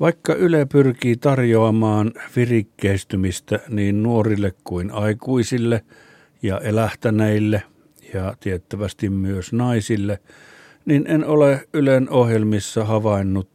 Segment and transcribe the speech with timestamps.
[0.00, 5.84] Vaikka Yle pyrkii tarjoamaan virikkeistymistä niin nuorille kuin aikuisille
[6.42, 7.62] ja elähtäneille
[8.14, 10.18] ja tiettävästi myös naisille,
[10.84, 13.48] niin en ole Ylen ohjelmissa havainnut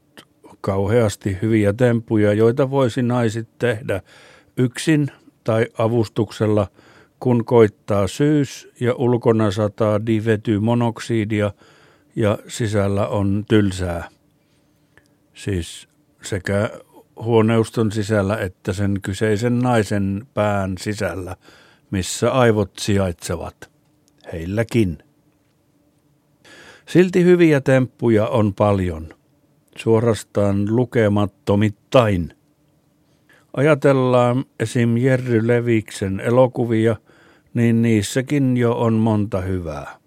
[0.62, 4.02] kauheasti hyviä tempuja, joita voisi naiset tehdä
[4.58, 5.08] yksin
[5.44, 6.68] tai avustuksella,
[7.20, 10.00] kun koittaa syys ja ulkona sataa
[10.62, 11.52] monoksidia
[12.16, 14.10] ja sisällä on tylsää.
[15.34, 15.95] Siis
[16.26, 16.70] sekä
[17.22, 21.36] huoneuston sisällä että sen kyseisen naisen pään sisällä,
[21.92, 23.72] missä aivot sijaitsevat.
[24.34, 24.98] Heilläkin.
[26.90, 29.10] Silti hyviä temppuja on paljon,
[29.78, 32.34] suorastaan lukemattomittain.
[33.54, 34.98] Ajatellaan esim.
[34.98, 36.96] Jerry Leviksen elokuvia,
[37.54, 39.98] niin niissäkin jo on monta hyvää.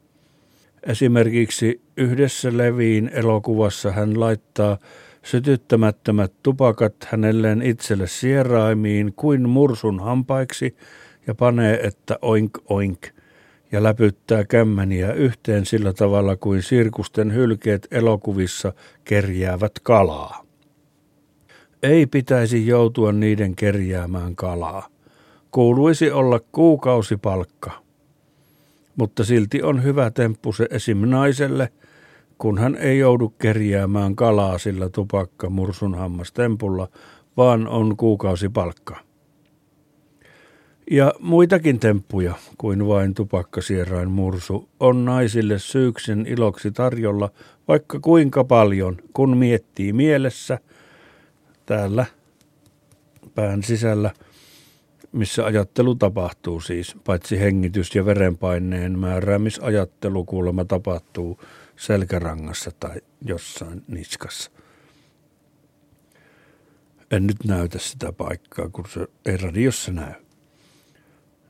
[0.82, 4.78] Esimerkiksi yhdessä Leviin elokuvassa hän laittaa
[5.22, 10.76] sytyttämättömät tupakat hänelleen itselle sieraimiin kuin mursun hampaiksi
[11.26, 13.06] ja panee, että oink oink,
[13.72, 18.72] ja läpyttää kämmäniä yhteen sillä tavalla kuin sirkusten hylkeet elokuvissa
[19.04, 20.44] kerjäävät kalaa.
[21.82, 24.88] Ei pitäisi joutua niiden kerjäämään kalaa.
[25.50, 27.70] Kuuluisi olla kuukausipalkka.
[28.96, 30.98] Mutta silti on hyvä temppu se esim.
[30.98, 31.68] naiselle–
[32.38, 36.88] kun hän ei joudu kerjäämään kalaa sillä tupakka mursunhammastempulla,
[37.36, 38.96] vaan on kuukausipalkka.
[40.90, 47.30] Ja muitakin temppuja kuin vain tupakkasierain mursu on naisille syyksen iloksi tarjolla
[47.68, 50.58] vaikka kuinka paljon, kun miettii mielessä
[51.66, 52.06] täällä
[53.34, 54.10] pään sisällä,
[55.12, 61.40] missä ajattelu tapahtuu siis, paitsi hengitys ja verenpaineen määräämisajattelu kuulemma tapahtuu
[61.76, 64.50] selkärangassa tai jossain niskassa.
[67.10, 70.12] En nyt näytä sitä paikkaa, kun se ei radiossa näy.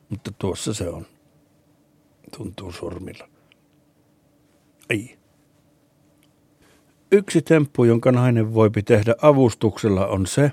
[0.09, 1.07] Mutta tuossa se on.
[2.37, 3.29] Tuntuu sormilla.
[4.91, 5.19] Ei.
[7.13, 10.53] Yksi temppu, jonka nainen voipi tehdä avustuksella, on se,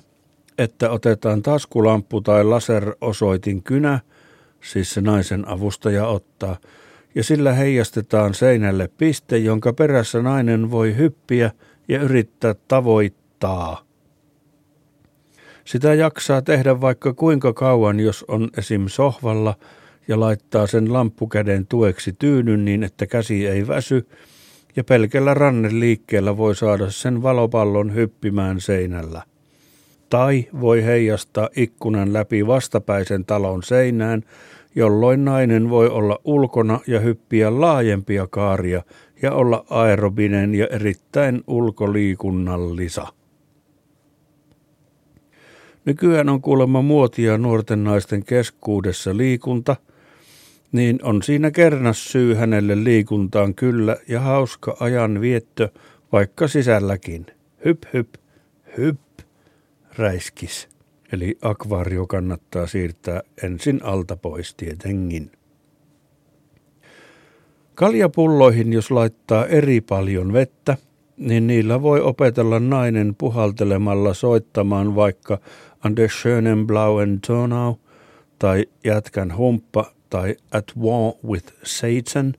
[0.57, 3.99] että otetaan taskulamppu tai laserosoitin kynä,
[4.63, 6.57] siis se naisen avustaja ottaa,
[7.15, 11.51] ja sillä heijastetaan seinälle piste, jonka perässä nainen voi hyppiä
[11.87, 13.85] ja yrittää tavoittaa.
[15.65, 18.87] Sitä jaksaa tehdä vaikka kuinka kauan, jos on esim.
[18.87, 19.55] sohvalla
[20.07, 24.07] ja laittaa sen lamppukäden tueksi tyynyn niin, että käsi ei väsy,
[24.75, 29.21] ja pelkällä rannen liikkeellä voi saada sen valopallon hyppimään seinällä.
[30.15, 34.23] Tai voi heijastaa ikkunan läpi vastapäisen talon seinään,
[34.75, 38.83] jolloin nainen voi olla ulkona ja hyppiä laajempia kaaria
[39.21, 43.07] ja olla aerobinen ja erittäin ulkoliikunnallisa.
[45.85, 49.75] Nykyään on kuulemma muotia nuorten naisten keskuudessa liikunta,
[50.71, 55.69] niin on siinä kernas syy hänelle liikuntaan kyllä ja hauska ajan vietto
[56.11, 57.25] vaikka sisälläkin.
[57.65, 58.09] Hyp hyp,
[58.77, 58.99] hyp,
[59.97, 60.69] räiskis.
[61.11, 65.31] Eli akvaario kannattaa siirtää ensin alta pois tietenkin.
[67.75, 70.77] Kaljapulloihin, jos laittaa eri paljon vettä,
[71.17, 75.39] niin niillä voi opetella nainen puhaltelemalla soittamaan vaikka
[75.85, 77.75] Under schönen blauen Tonau
[78.39, 82.33] tai Jätkän humppa tai At War with Satan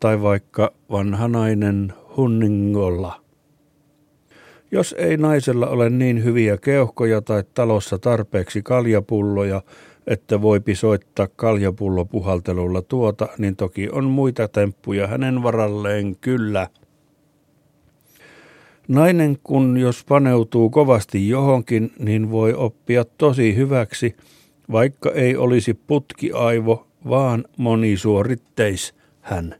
[0.00, 3.27] tai vaikka Vanha nainen Hunningolla.
[4.70, 9.62] Jos ei naisella ole niin hyviä keuhkoja tai talossa tarpeeksi kaljapulloja,
[10.06, 16.68] että voi pisoittaa kaljapullo puhaltelulla tuota, niin toki on muita temppuja hänen varalleen kyllä.
[18.88, 24.16] Nainen kun jos paneutuu kovasti johonkin, niin voi oppia tosi hyväksi,
[24.72, 29.54] vaikka ei olisi putkiaivo, vaan monisuoritteis hän.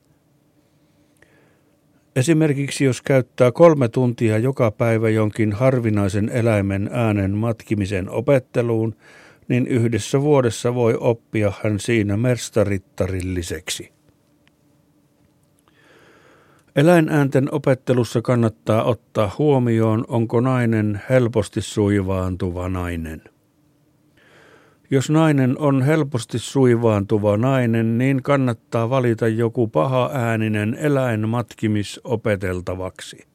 [2.18, 8.96] Esimerkiksi jos käyttää kolme tuntia joka päivä jonkin harvinaisen eläimen äänen matkimisen opetteluun,
[9.48, 13.92] niin yhdessä vuodessa voi oppia hän siinä merstarittarilliseksi.
[16.76, 23.22] Eläinäänten opettelussa kannattaa ottaa huomioon, onko nainen helposti suivaantuva nainen.
[24.90, 33.26] Jos nainen on helposti suivaantuva nainen, niin kannattaa valita joku paha ääninen eläin matkimis opeteltavaksi.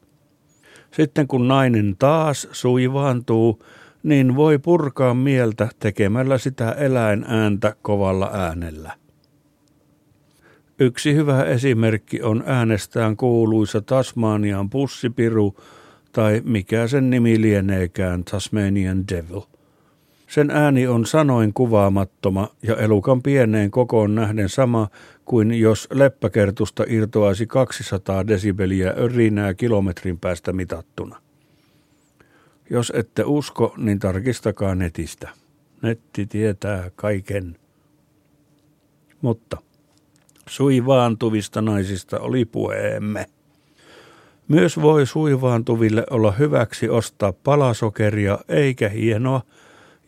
[0.90, 3.64] Sitten kun nainen taas suivaantuu,
[4.02, 8.92] niin voi purkaa mieltä tekemällä sitä eläinääntä kovalla äänellä.
[10.78, 15.56] Yksi hyvä esimerkki on äänestään kuuluisa Tasmanian pussipiru
[16.12, 19.53] tai mikä sen nimi lieneekään Tasmanian Devil.
[20.34, 24.88] Sen ääni on sanoin kuvaamattoma ja elukan pieneen kokoon nähden sama
[25.24, 31.20] kuin jos leppäkertusta irtoaisi 200 desibeliä örinää kilometrin päästä mitattuna.
[32.70, 35.28] Jos ette usko, niin tarkistakaa netistä.
[35.82, 37.56] Netti tietää kaiken.
[39.20, 39.56] Mutta
[40.48, 43.26] suivaantuvista naisista oli puheemme.
[44.48, 49.40] Myös voi suivaantuville olla hyväksi ostaa palasokeria eikä hienoa,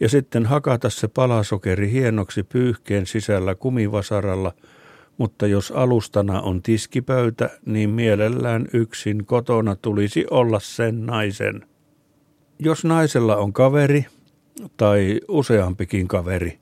[0.00, 4.52] ja sitten hakata se palasokeri hienoksi pyyhkeen sisällä kumivasaralla,
[5.18, 11.66] mutta jos alustana on tiskipöytä, niin mielellään yksin kotona tulisi olla sen naisen.
[12.58, 14.06] Jos naisella on kaveri,
[14.76, 16.58] tai useampikin kaveri,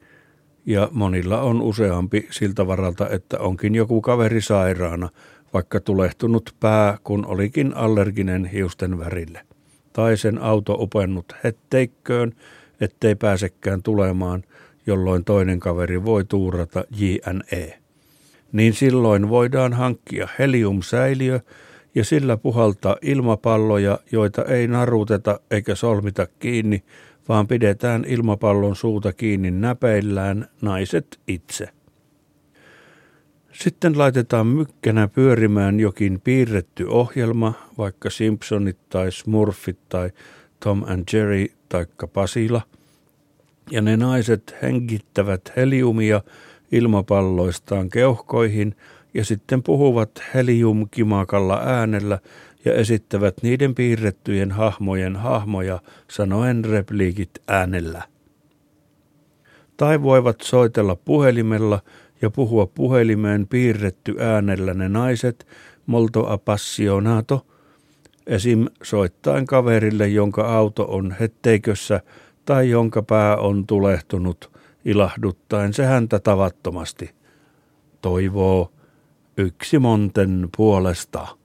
[0.66, 5.08] ja monilla on useampi siltä varalta, että onkin joku kaveri sairaana,
[5.54, 9.40] vaikka tulehtunut pää, kun olikin allerginen hiusten värille.
[9.92, 12.32] Tai sen auto upennut hetteikköön,
[12.80, 14.44] ettei pääsekään tulemaan,
[14.86, 17.78] jolloin toinen kaveri voi tuurata JNE.
[18.52, 21.40] Niin silloin voidaan hankkia heliumsäiliö
[21.94, 26.84] ja sillä puhaltaa ilmapalloja, joita ei naruteta eikä solmita kiinni,
[27.28, 31.68] vaan pidetään ilmapallon suuta kiinni näpeillään naiset itse.
[33.52, 40.10] Sitten laitetaan mykkänä pyörimään jokin piirretty ohjelma, vaikka Simpsonit tai Smurfit tai
[40.64, 42.62] Tom and Jerry taikka Pasila,
[43.70, 46.20] ja ne naiset hengittävät heliumia
[46.72, 48.76] ilmapalloistaan keuhkoihin
[49.14, 52.18] ja sitten puhuvat heliumkimakalla äänellä
[52.64, 58.02] ja esittävät niiden piirrettyjen hahmojen hahmoja sanoen repliikit äänellä.
[59.76, 61.80] Tai voivat soitella puhelimella
[62.22, 65.46] ja puhua puhelimeen piirretty äänellä ne naiset,
[65.86, 67.46] molto appassionato,
[68.26, 68.66] esim.
[68.82, 72.00] soittaen kaverille, jonka auto on hetteikössä
[72.44, 74.50] tai jonka pää on tulehtunut,
[74.84, 77.10] ilahduttaen se häntä tavattomasti.
[78.00, 78.72] Toivoo
[79.36, 81.36] yksi monten puolesta.